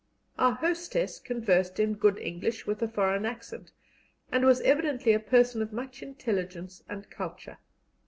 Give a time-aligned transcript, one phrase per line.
[0.39, 3.71] Our hostess conversed in good English with a foreign accent,
[4.31, 7.59] and was evidently a person of much intelligence and culture.